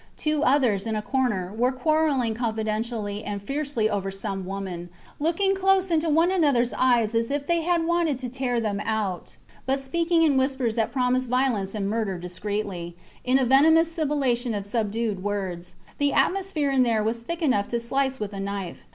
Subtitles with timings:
[0.17, 4.89] Two others, in a corner, were quarrelling confidentially and fiercely over some woman,
[5.19, 9.35] looking close into one anothers eyes as if they had wanted to tear them out,
[9.67, 14.65] but speaking in whispers that promised violence and murder discreetly, in a venomous sibillation of
[14.65, 15.75] subdued words.
[15.99, 18.85] The atmosphere in there was thick enough to slice with a knife.